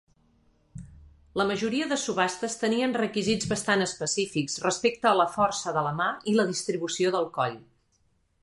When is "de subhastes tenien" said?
1.91-2.97